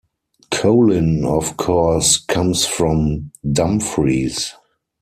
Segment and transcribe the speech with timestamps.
[0.49, 4.51] Colin of course comes from Dumfries.